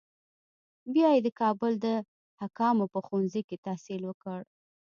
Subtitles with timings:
[0.93, 1.87] بیا یې د کابل د
[2.41, 4.39] حکامو په ښوونځي کې تحصیل وکړ.